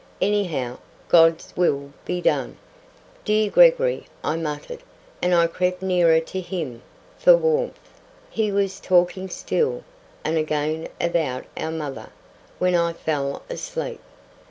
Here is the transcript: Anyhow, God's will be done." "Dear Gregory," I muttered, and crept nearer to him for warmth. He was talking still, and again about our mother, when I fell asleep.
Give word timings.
Anyhow, 0.19 0.79
God's 1.09 1.53
will 1.55 1.91
be 2.05 2.21
done." 2.21 2.57
"Dear 3.23 3.51
Gregory," 3.51 4.07
I 4.23 4.35
muttered, 4.35 4.81
and 5.21 5.51
crept 5.53 5.83
nearer 5.83 6.19
to 6.19 6.41
him 6.41 6.81
for 7.19 7.37
warmth. 7.37 8.01
He 8.31 8.51
was 8.51 8.79
talking 8.79 9.29
still, 9.29 9.83
and 10.25 10.39
again 10.39 10.87
about 10.99 11.45
our 11.55 11.69
mother, 11.69 12.09
when 12.57 12.73
I 12.73 12.93
fell 12.93 13.43
asleep. 13.47 14.01